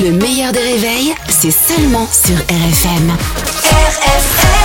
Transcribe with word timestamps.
Le 0.00 0.10
meilleur 0.10 0.52
des 0.52 0.58
réveils, 0.58 1.14
c'est 1.28 1.50
seulement 1.50 2.06
sur 2.10 2.34
RFM. 2.34 3.10
RFM 3.70 4.62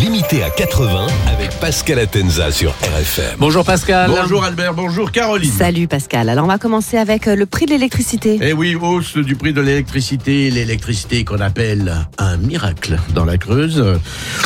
Limité 0.00 0.42
à 0.42 0.50
80 0.50 1.06
avec 1.30 1.50
Pascal 1.60 1.98
Atenza 1.98 2.50
sur 2.50 2.70
RFM. 2.70 3.36
Bonjour 3.38 3.64
Pascal. 3.64 4.10
Bonjour 4.10 4.42
Albert, 4.42 4.72
bonjour 4.74 5.12
Caroline. 5.12 5.52
Salut 5.52 5.86
Pascal. 5.86 6.30
Alors 6.30 6.46
on 6.46 6.48
va 6.48 6.58
commencer 6.58 6.96
avec 6.96 7.28
euh, 7.28 7.36
le 7.36 7.46
prix 7.46 7.66
de 7.66 7.72
l'électricité. 7.72 8.38
Eh 8.40 8.52
oui, 8.54 8.74
hausse 8.74 9.18
du 9.18 9.36
prix 9.36 9.52
de 9.52 9.60
l'électricité, 9.60 10.50
l'électricité 10.50 11.24
qu'on 11.24 11.40
appelle 11.40 11.94
un 12.18 12.38
miracle 12.38 12.98
dans 13.14 13.24
la 13.26 13.36
Creuse. 13.36 13.84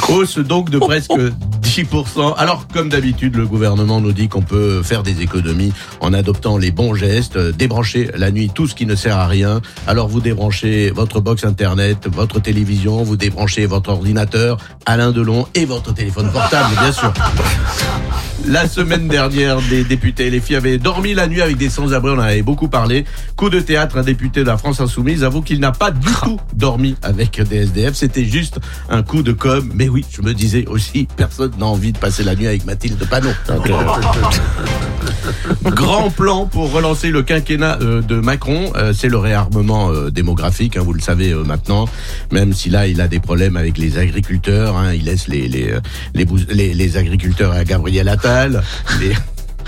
Hausse 0.08 0.38
donc 0.38 0.70
de 0.70 0.78
presque 0.80 1.12
10%. 1.68 2.34
Alors 2.38 2.66
comme 2.66 2.88
d'habitude, 2.88 3.36
le 3.36 3.46
gouvernement 3.46 4.00
nous 4.00 4.12
dit 4.12 4.28
qu'on 4.28 4.40
peut 4.40 4.82
faire 4.82 5.02
des 5.02 5.20
économies 5.20 5.72
en 6.00 6.14
adoptant 6.14 6.56
les 6.56 6.70
bons 6.70 6.94
gestes, 6.94 7.36
débrancher 7.38 8.10
la 8.16 8.30
nuit 8.30 8.50
tout 8.52 8.66
ce 8.66 8.74
qui 8.74 8.86
ne 8.86 8.94
sert 8.94 9.18
à 9.18 9.26
rien. 9.26 9.60
Alors 9.86 10.08
vous 10.08 10.20
débranchez 10.20 10.90
votre 10.90 11.20
box 11.20 11.44
internet, 11.44 12.08
votre 12.10 12.40
télévision, 12.40 13.02
vous 13.02 13.16
débranchez 13.16 13.66
votre 13.66 13.90
ordinateur, 13.90 14.56
Alain 14.86 15.12
Delon 15.12 15.46
et 15.54 15.66
votre 15.66 15.92
téléphone 15.92 16.30
portable, 16.32 16.74
bien 16.80 16.92
sûr. 16.92 17.12
La 18.46 18.66
semaine 18.66 19.08
dernière, 19.08 19.60
des 19.68 19.84
députés 19.84 20.30
les 20.30 20.40
filles 20.40 20.56
avaient 20.56 20.78
dormi 20.78 21.12
la 21.12 21.26
nuit 21.26 21.42
avec 21.42 21.58
des 21.58 21.68
sans-abri, 21.68 22.12
on 22.12 22.18
en 22.18 22.20
avait 22.20 22.40
beaucoup 22.40 22.68
parlé. 22.68 23.04
Coup 23.36 23.50
de 23.50 23.60
théâtre, 23.60 23.98
un 23.98 24.02
député 24.02 24.40
de 24.40 24.46
la 24.46 24.56
France 24.56 24.80
Insoumise 24.80 25.22
avoue 25.22 25.42
qu'il 25.42 25.60
n'a 25.60 25.72
pas 25.72 25.90
du 25.90 26.08
tout 26.22 26.40
dormi 26.54 26.94
avec 27.02 27.42
des 27.42 27.56
SDF, 27.56 27.94
c'était 27.94 28.24
juste 28.24 28.58
un 28.88 29.02
coup 29.02 29.22
de 29.22 29.32
com. 29.32 29.70
Mais 29.74 29.88
oui, 29.88 30.06
je 30.10 30.22
me 30.22 30.32
disais 30.32 30.64
aussi, 30.66 31.08
personne 31.16 31.52
envie 31.66 31.92
de 31.92 31.98
passer 31.98 32.22
la 32.24 32.34
nuit 32.34 32.46
avec 32.46 32.64
Mathilde 32.64 33.02
Panot. 33.08 33.30
Grand 35.64 36.10
plan 36.10 36.46
pour 36.46 36.72
relancer 36.72 37.10
le 37.10 37.22
quinquennat 37.22 37.78
euh, 37.80 38.00
de 38.02 38.16
Macron, 38.16 38.72
euh, 38.76 38.92
c'est 38.96 39.08
le 39.08 39.18
réarmement 39.18 39.90
euh, 39.90 40.10
démographique, 40.10 40.76
hein, 40.76 40.82
vous 40.84 40.92
le 40.92 41.00
savez 41.00 41.34
maintenant, 41.34 41.86
même 42.32 42.52
si 42.52 42.70
là 42.70 42.86
il 42.86 43.00
a 43.00 43.08
des 43.08 43.20
problèmes 43.20 43.56
avec 43.56 43.78
les 43.78 43.98
agriculteurs, 43.98 44.76
hein, 44.76 44.92
il 44.94 45.04
laisse 45.04 45.28
les, 45.28 45.48
les, 45.48 45.74
les, 46.14 46.24
bous- 46.24 46.38
les, 46.48 46.74
les 46.74 46.96
agriculteurs 46.96 47.52
à 47.52 47.64
Gabriel 47.64 48.08
Attal, 48.08 48.62
les, 49.00 49.12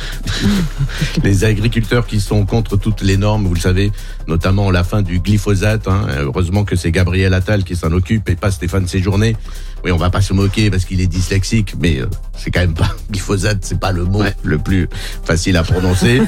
les 1.24 1.44
agriculteurs 1.44 2.06
qui 2.06 2.20
sont 2.20 2.44
contre 2.46 2.76
toutes 2.76 3.02
les 3.02 3.16
normes, 3.16 3.46
vous 3.46 3.54
le 3.54 3.60
savez, 3.60 3.92
notamment 4.28 4.70
la 4.70 4.84
fin 4.84 5.02
du 5.02 5.20
glyphosate. 5.20 5.88
hein. 5.88 6.06
Heureusement 6.20 6.64
que 6.64 6.76
c'est 6.76 6.90
Gabriel 6.92 7.34
Attal 7.34 7.64
qui 7.64 7.76
s'en 7.76 7.92
occupe 7.92 8.28
et 8.28 8.36
pas 8.36 8.50
Stéphane 8.50 8.86
Séjourné. 8.86 9.36
Oui, 9.84 9.92
on 9.92 9.96
va 9.96 10.10
pas 10.10 10.20
se 10.20 10.34
moquer 10.34 10.70
parce 10.70 10.84
qu'il 10.84 11.00
est 11.00 11.06
dyslexique, 11.06 11.74
mais 11.80 12.00
euh, 12.00 12.06
c'est 12.36 12.50
quand 12.50 12.60
même 12.60 12.74
pas 12.74 12.94
glyphosate, 13.10 13.58
c'est 13.62 13.80
pas 13.80 13.92
le 13.92 14.04
mot 14.04 14.22
le 14.42 14.58
plus 14.58 14.88
facile 15.24 15.56
à 15.56 15.62
prononcer. 15.62 16.20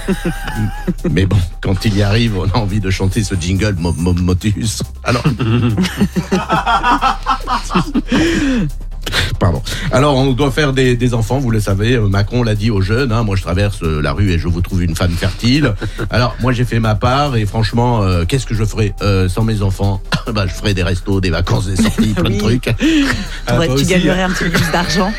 mais 1.11 1.27
bon, 1.27 1.37
quand 1.61 1.85
il 1.85 1.97
y 1.97 2.03
arrive, 2.03 2.39
on 2.39 2.49
a 2.49 2.57
envie 2.59 2.81
de 2.81 2.89
chanter 2.91 3.23
ce 3.23 3.35
jingle 3.35 3.75
Mo- 3.79 3.93
Mo- 3.93 4.15
Motus. 4.15 4.83
Alors. 5.05 5.23
Pardon. 9.39 9.63
Alors, 9.91 10.17
on 10.17 10.33
doit 10.33 10.51
faire 10.51 10.73
des, 10.73 10.97
des 10.97 11.15
enfants, 11.15 11.39
vous 11.39 11.51
le 11.51 11.61
savez. 11.61 11.95
Euh, 11.95 12.09
Macron 12.09 12.43
l'a 12.43 12.55
dit 12.55 12.71
aux 12.71 12.81
jeunes. 12.81 13.13
hein, 13.13 13.23
moi, 13.23 13.37
je 13.37 13.43
traverse 13.43 13.83
euh, 13.83 14.01
la 14.01 14.13
rue 14.13 14.31
et 14.31 14.39
je 14.39 14.49
vous 14.49 14.61
trouve 14.61 14.83
une 14.83 14.95
femme 14.97 15.13
fertile. 15.13 15.75
Alors, 16.11 16.37
moi, 16.41 16.53
j'ai 16.53 16.65
fait 16.65 16.81
ma 16.81 16.95
part 16.95 17.37
et 17.37 17.45
franchement, 17.47 18.03
euh, 18.03 18.25
qu'est-ce 18.25 18.47
que 18.47 18.55
je 18.55 18.65
ferais 18.65 18.95
euh, 19.03 19.29
sans 19.29 19.45
mes 19.45 19.63
enfants? 19.63 20.01
Bah, 20.33 20.45
je 20.47 20.53
ferais 20.55 20.73
des 20.73 20.85
restos, 20.85 21.21
des 21.21 21.31
vacances, 21.31 21.67
des 21.67 21.75
sorties, 21.75 22.15
plein 22.15 22.23
de 22.23 22.29
Oui. 22.35 22.39
trucs. 22.39 22.69
Ah, 23.49 23.59
tu 23.65 23.71
aussi, 23.73 23.87
gagnerais 23.87 24.23
un 24.23 24.31
petit 24.31 24.45
peu 24.45 24.51
plus 24.51 24.71
d'argent. 24.71 25.13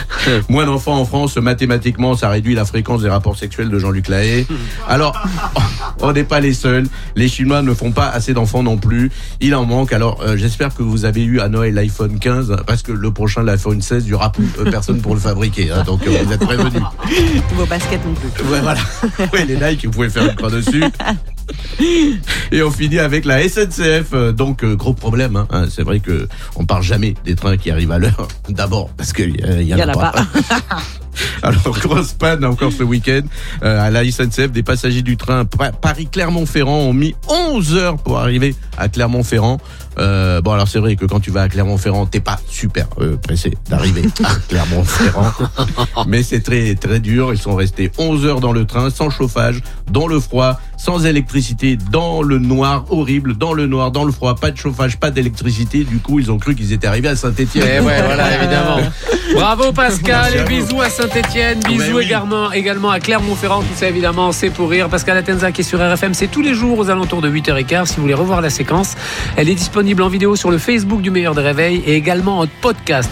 Moins 0.48 0.66
d'enfants 0.66 0.98
en 0.98 1.04
France, 1.04 1.36
mathématiquement, 1.36 2.16
ça 2.16 2.28
réduit 2.28 2.54
la 2.54 2.64
fréquence 2.64 3.02
des 3.02 3.08
rapports 3.08 3.36
sexuels 3.36 3.68
de 3.70 3.78
Jean-Luc 3.78 4.08
Lahaye. 4.08 4.46
Alors, 4.88 5.20
on 6.00 6.12
n'est 6.12 6.24
pas 6.24 6.40
les 6.40 6.54
seuls. 6.54 6.86
Les 7.16 7.28
Chinois 7.28 7.62
ne 7.62 7.74
font 7.74 7.92
pas 7.92 8.08
assez 8.08 8.34
d'enfants 8.34 8.62
non 8.62 8.76
plus. 8.76 9.10
Il 9.40 9.54
en 9.54 9.64
manque. 9.64 9.92
Alors, 9.92 10.20
euh, 10.22 10.36
j'espère 10.36 10.74
que 10.74 10.82
vous 10.82 11.04
avez 11.04 11.22
eu 11.24 11.40
à 11.40 11.48
Noël 11.48 11.74
l'iPhone 11.74 12.18
15, 12.18 12.56
parce 12.66 12.82
que 12.82 12.92
le 12.92 13.10
prochain, 13.12 13.42
l'iPhone 13.42 13.80
16, 13.82 14.04
il 14.04 14.08
n'y 14.08 14.14
aura 14.14 14.30
plus 14.32 14.48
euh, 14.58 14.70
personne 14.70 15.00
pour 15.00 15.14
le 15.14 15.20
fabriquer. 15.20 15.70
hein. 15.70 15.82
donc, 15.84 16.06
euh, 16.06 16.18
vous 16.24 16.32
êtes 16.32 16.40
prévenus. 16.44 16.82
Vos 17.54 17.66
baskets 17.66 18.04
non 18.04 18.14
plus. 18.14 18.44
Ouais, 18.50 18.60
voilà. 18.60 18.80
Ouais, 19.32 19.44
les 19.44 19.56
Nike, 19.56 19.84
vous 19.86 19.90
pouvez 19.92 20.10
faire 20.10 20.24
une 20.24 20.34
croix 20.34 20.50
dessus. 20.50 20.82
Et 22.52 22.62
on 22.62 22.70
finit 22.70 22.98
avec 22.98 23.24
la 23.24 23.46
SNCF. 23.48 24.12
euh, 24.12 24.32
Donc, 24.32 24.62
euh, 24.64 24.74
gros 24.76 24.94
problème. 24.94 25.36
hein. 25.36 25.46
Hein, 25.50 25.66
C'est 25.70 25.82
vrai 25.82 26.00
que 26.00 26.28
on 26.56 26.64
parle 26.64 26.82
jamais 26.82 27.14
des 27.24 27.34
trains 27.34 27.56
qui 27.56 27.70
arrivent 27.70 27.92
à 27.92 27.98
l'heure. 27.98 28.28
D'abord, 28.48 28.90
parce 28.96 29.12
qu'il 29.12 29.36
y, 29.36 29.64
y 29.64 29.74
en 29.74 29.78
Y 29.78 29.80
a 29.82 29.86
en 29.86 29.88
a 29.88 29.92
pas. 29.92 30.12
pas. 30.12 30.26
Alors, 31.42 31.78
grosse 31.78 32.12
panne 32.14 32.44
encore 32.44 32.72
ce 32.72 32.82
week-end 32.82 33.20
euh, 33.62 33.80
à 33.86 33.90
la 33.90 34.04
SNCF. 34.10 34.50
Des 34.50 34.62
passagers 34.62 35.02
du 35.02 35.16
train 35.16 35.44
Pa- 35.44 35.72
Paris-Clermont-Ferrand 35.72 36.78
ont 36.78 36.94
mis 36.94 37.14
11 37.28 37.74
heures 37.74 37.96
pour 37.98 38.18
arriver 38.18 38.54
à 38.78 38.88
Clermont-Ferrand. 38.88 39.60
Euh, 39.98 40.40
bon, 40.40 40.52
alors 40.52 40.68
c'est 40.68 40.78
vrai 40.78 40.96
que 40.96 41.04
quand 41.04 41.20
tu 41.20 41.30
vas 41.30 41.42
à 41.42 41.48
Clermont-Ferrand, 41.48 42.06
t'es 42.06 42.20
pas 42.20 42.38
super 42.48 42.86
euh, 43.00 43.16
pressé 43.16 43.52
d'arriver 43.68 44.02
à 44.24 44.34
Clermont-Ferrand. 44.48 45.32
Mais 46.06 46.22
c'est 46.22 46.40
très 46.40 46.74
très 46.74 47.00
dur. 47.00 47.32
Ils 47.32 47.38
sont 47.38 47.54
restés 47.54 47.90
11 47.98 48.26
heures 48.26 48.40
dans 48.40 48.52
le 48.52 48.64
train, 48.64 48.90
sans 48.90 49.10
chauffage, 49.10 49.60
dans 49.90 50.06
le 50.06 50.20
froid, 50.20 50.58
sans 50.76 51.04
électricité, 51.06 51.76
dans 51.90 52.22
le 52.22 52.38
noir, 52.38 52.86
horrible, 52.90 53.36
dans 53.36 53.52
le 53.52 53.66
noir, 53.66 53.90
dans 53.90 54.04
le 54.04 54.12
froid, 54.12 54.34
pas 54.34 54.50
de 54.50 54.56
chauffage, 54.56 54.98
pas 54.98 55.10
d'électricité. 55.10 55.84
Du 55.84 55.98
coup, 55.98 56.18
ils 56.18 56.30
ont 56.30 56.38
cru 56.38 56.54
qu'ils 56.54 56.72
étaient 56.72 56.86
arrivés 56.86 57.08
à 57.08 57.16
Saint-Étienne. 57.16 57.68
Eh 57.76 57.80
ouais, 57.80 58.02
voilà, 58.02 58.36
évidemment. 58.42 58.78
Bravo 59.34 59.72
Pascal, 59.72 60.34
et 60.36 60.44
bisous 60.44 60.80
à 60.80 60.90
Saint-Etienne, 60.90 61.60
mais 61.64 61.76
bisous 61.76 61.96
oui. 61.96 62.04
également, 62.04 62.52
également 62.52 62.90
à 62.90 63.00
Clermont-Ferrand, 63.00 63.60
tout 63.60 63.74
ça 63.76 63.88
évidemment, 63.88 64.32
c'est 64.32 64.50
pour 64.50 64.68
rire. 64.70 64.88
Pascal 64.88 65.16
Atenza 65.16 65.52
qui 65.52 65.62
est 65.62 65.64
sur 65.64 65.78
RFM, 65.78 66.14
c'est 66.14 66.26
tous 66.26 66.42
les 66.42 66.54
jours 66.54 66.78
aux 66.78 66.90
alentours 66.90 67.22
de 67.22 67.30
8h15. 67.30 67.86
Si 67.86 67.96
vous 67.96 68.02
voulez 68.02 68.14
revoir 68.14 68.40
la 68.40 68.50
séquence, 68.50 68.94
elle 69.36 69.48
est 69.48 69.54
disponible 69.82 70.02
en 70.04 70.08
vidéo 70.08 70.36
sur 70.36 70.52
le 70.52 70.58
Facebook 70.58 71.02
du 71.02 71.10
Meilleur 71.10 71.34
des 71.34 71.42
Réveils 71.42 71.82
et 71.84 71.96
également 71.96 72.38
en 72.38 72.46
podcast. 72.60 73.10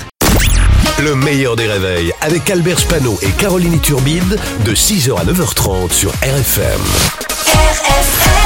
Le 1.03 1.17
meilleur 1.17 1.57
des 1.57 1.67
réveils 1.67 2.13
avec 2.21 2.49
Albert 2.49 2.79
Spano 2.79 3.19
et 3.23 3.31
Caroline 3.33 3.81
Turbide 3.81 4.39
de 4.65 4.73
6h 4.73 5.19
à 5.19 5.25
9h30 5.25 5.91
sur 5.91 6.11
RFM. 6.11 6.81
RFM 7.55 8.40